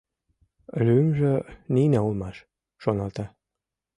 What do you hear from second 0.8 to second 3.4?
«Лӱмжӧ Нина улмаш»,— шоналта.